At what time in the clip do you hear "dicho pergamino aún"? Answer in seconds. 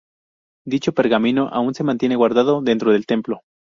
0.65-1.75